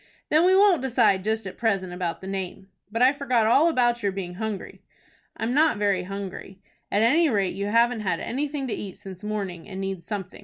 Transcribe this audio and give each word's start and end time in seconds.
"Then 0.29 0.45
we 0.45 0.55
won't 0.55 0.81
decide 0.81 1.23
just 1.23 1.45
at 1.45 1.59
present 1.59 1.93
about 1.93 2.21
the 2.21 2.25
name. 2.27 2.69
But 2.91 3.03
I 3.03 3.13
forgot 3.13 3.45
all 3.45 3.69
about 3.69 4.01
your 4.01 4.11
being 4.11 4.33
hungry." 4.33 4.81
"I'm 5.37 5.53
not 5.53 5.77
very 5.77 6.01
hungry." 6.05 6.57
"At 6.91 7.03
any 7.03 7.29
rate 7.29 7.53
you 7.53 7.67
haven't 7.67 7.99
had 8.01 8.19
anything 8.19 8.65
to 8.69 8.73
eat 8.73 8.97
since 8.97 9.23
morning, 9.23 9.69
and 9.69 9.79
need 9.79 10.03
something. 10.03 10.39